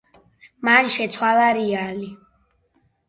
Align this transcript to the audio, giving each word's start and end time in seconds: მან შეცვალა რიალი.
მან 0.69 0.89
შეცვალა 0.95 1.45
რიალი. 1.59 2.11